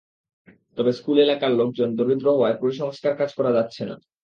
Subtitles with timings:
[0.77, 3.95] তবে স্কুল এলাকার লোকজন দরিদ্র হওয়ায় পুরো সংস্কারকাজ করা যাচ্ছে না।